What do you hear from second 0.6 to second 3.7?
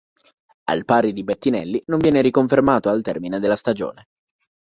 Al pari di Bettinelli non viene riconfermato al termine della